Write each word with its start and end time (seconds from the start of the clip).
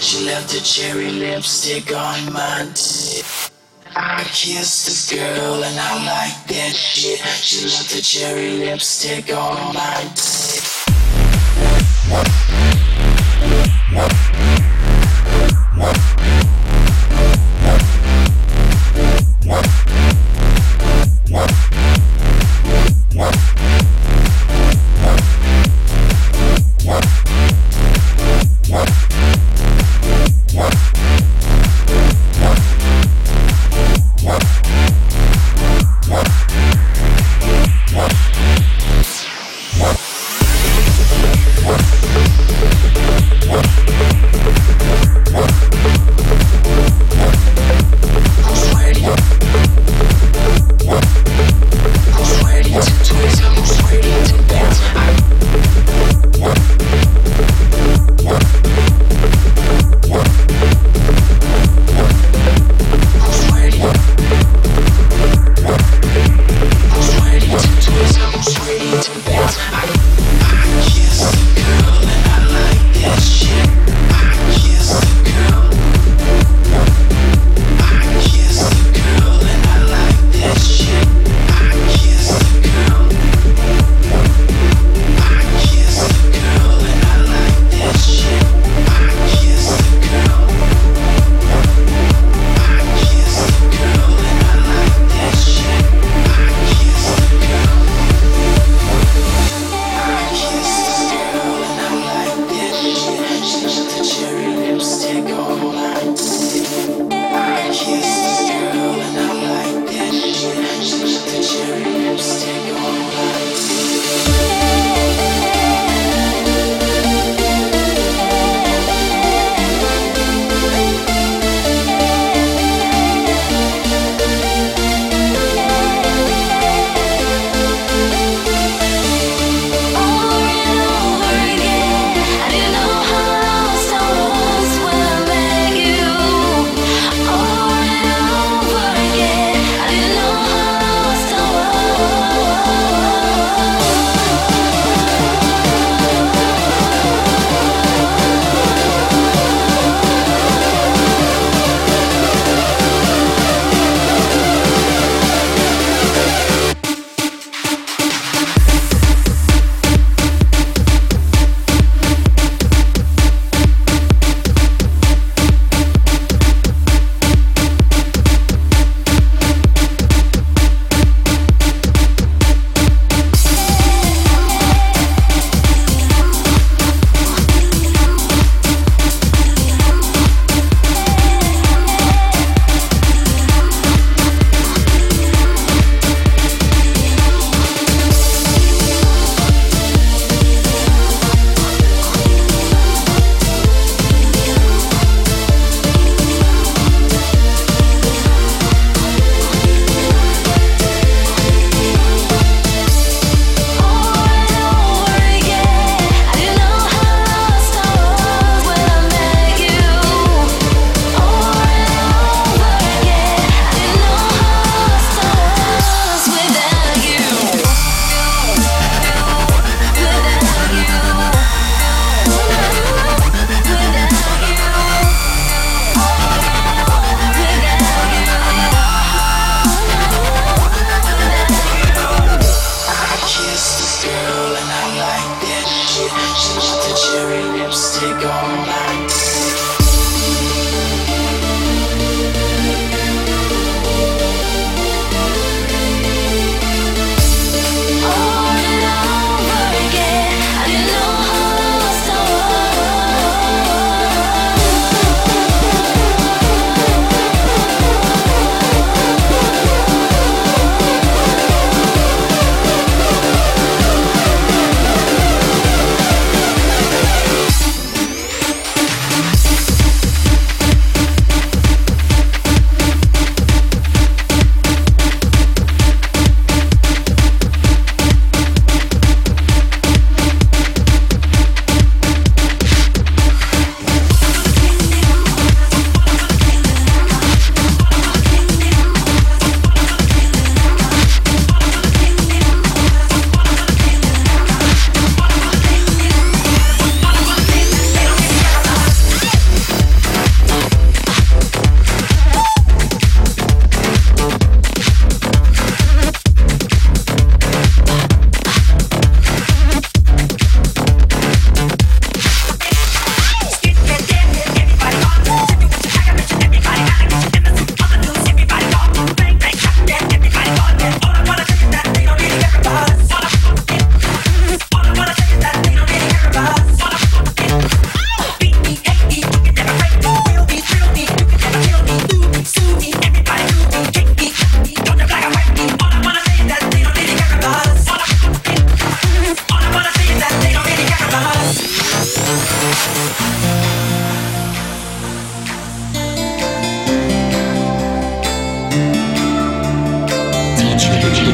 She 0.00 0.24
left 0.26 0.54
a 0.54 0.62
cherry 0.62 1.10
lipstick 1.10 1.94
on 1.94 2.32
my 2.32 2.68
tip. 2.74 3.26
I 3.96 4.24
kissed 4.24 4.86
this 4.86 5.12
girl 5.12 5.62
and 5.62 5.78
I 5.78 6.04
like 6.04 6.46
that 6.48 6.74
shit. 6.74 7.20
She 7.20 7.66
left 7.66 7.94
a 7.94 8.02
cherry 8.02 8.58
lipstick 8.58 9.32
on 9.32 9.74
my 9.74 10.10
tip. 10.14 10.64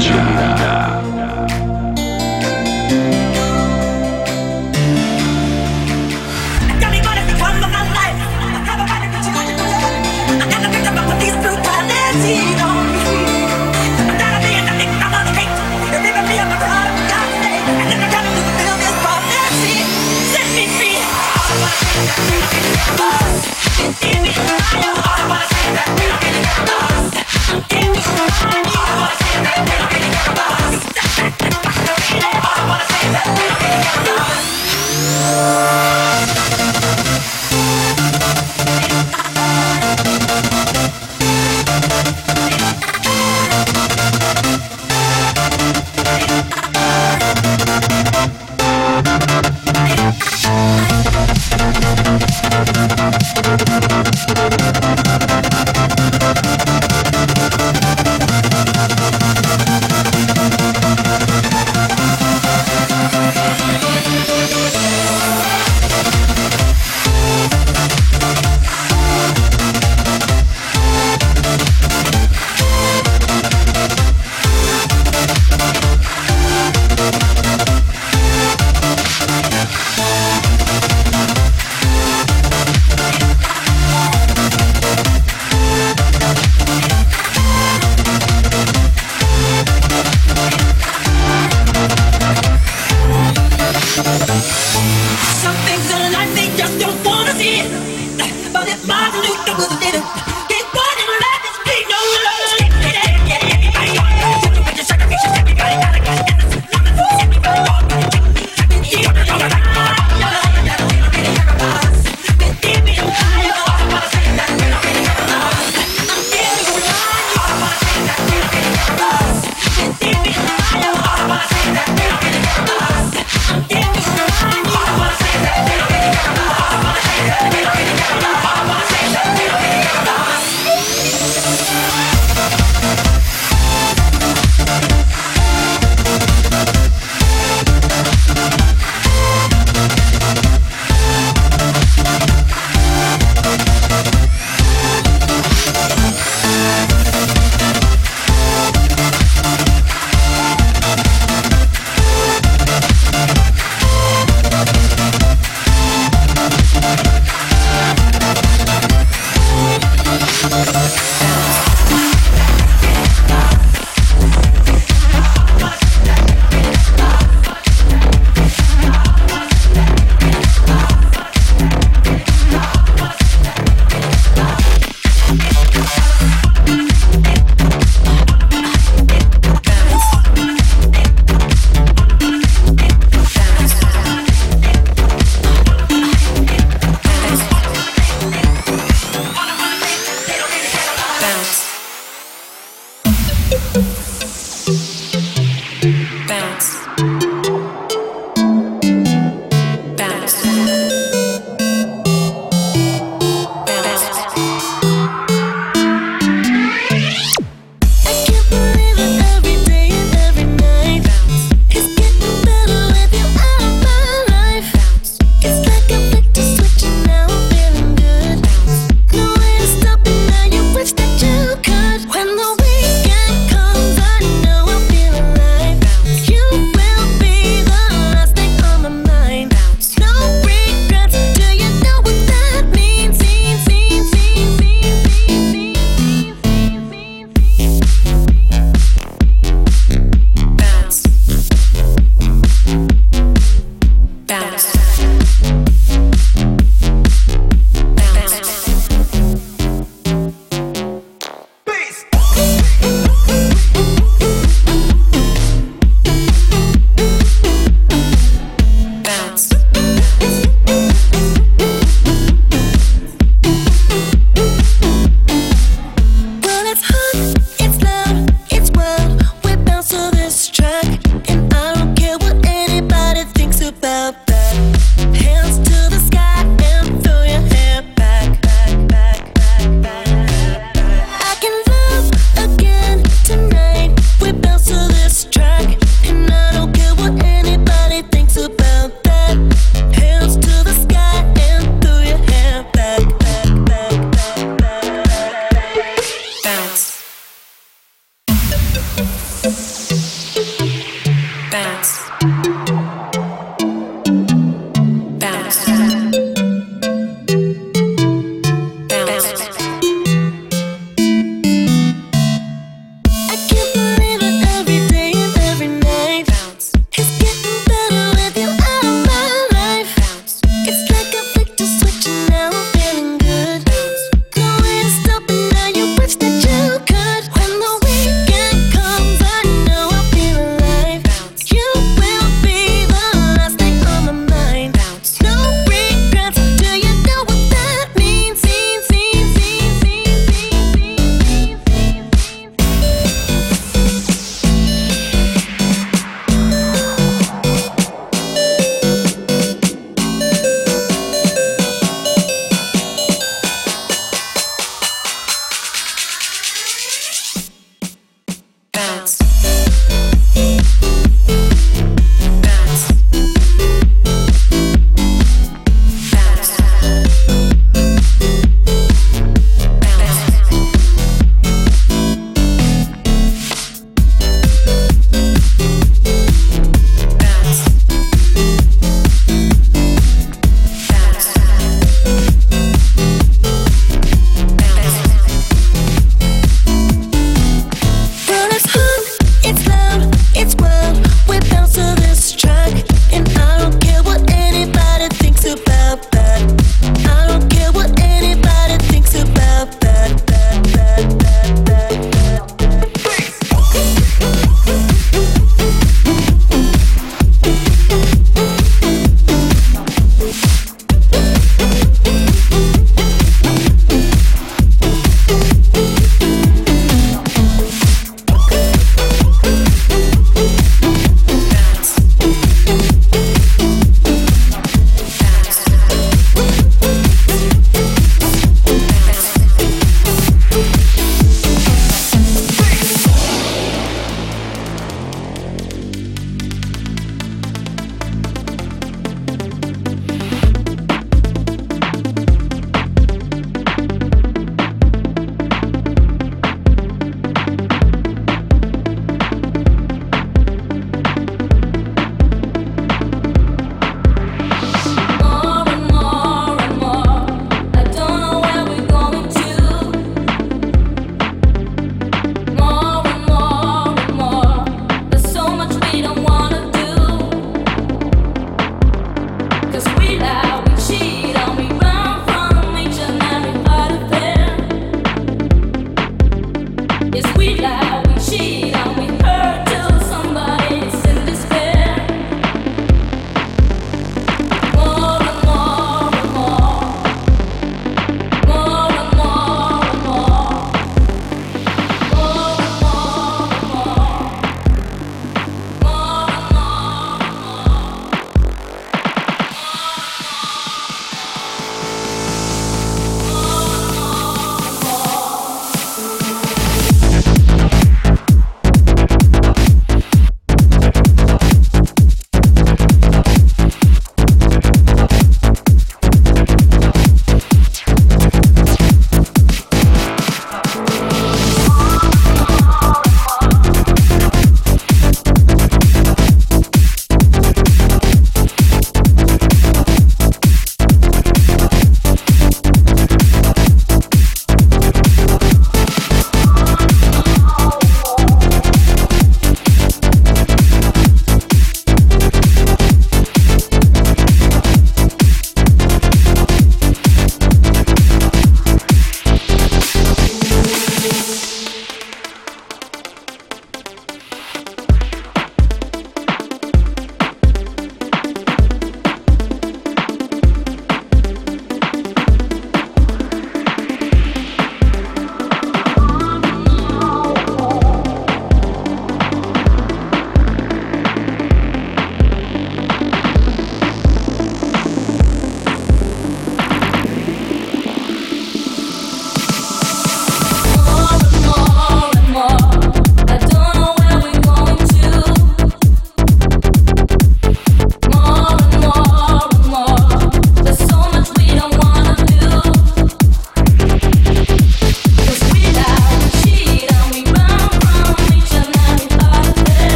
Stop. 0.00 0.97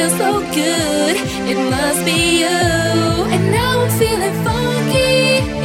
feels 0.00 0.16
so 0.16 0.40
good. 0.54 1.16
It 1.50 1.58
must 1.70 2.04
be 2.06 2.40
you. 2.40 2.46
And 3.34 3.52
now 3.52 3.82
I'm 3.82 3.90
feeling 3.98 4.36
funky. 4.44 5.59